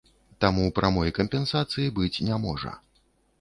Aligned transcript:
Таму 0.45 0.63
прамой 0.79 1.13
кампенсацыі 1.17 1.93
быць 1.99 2.23
не 2.31 2.41
можа. 2.47 2.73